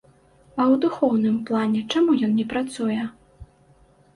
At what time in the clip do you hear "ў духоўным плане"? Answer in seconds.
0.61-1.83